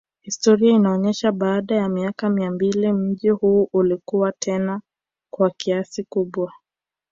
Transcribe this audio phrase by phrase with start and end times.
[0.21, 4.81] Historia inaonesha baada ya miaka mia mbili mji huu ulikuwa tena
[5.33, 6.53] kwa kasi kubwa